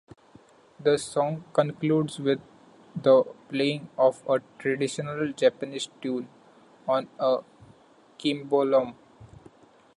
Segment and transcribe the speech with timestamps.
[0.79, 2.39] The song concludes with
[2.99, 6.27] the playing of a traditional Japanese tune
[6.87, 7.43] on a
[8.17, 8.95] cimbalom.